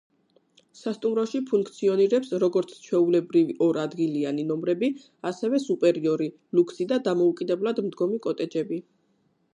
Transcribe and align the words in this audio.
სასტუმროში 0.77 1.41
ფუნქციონირებს, 1.49 2.31
როგორც 2.43 2.73
ჩვეულებრივი 2.85 3.55
ორ 3.67 3.79
ადგილიანი 3.83 4.47
ნომრები, 4.53 4.91
ასევე 5.33 5.63
სუპერიორი, 5.69 6.31
ლუქსი 6.61 6.89
და 6.95 7.01
დამოუკიდებლად 7.11 7.87
მდგომი 7.91 8.23
კოტეჯები. 8.29 8.85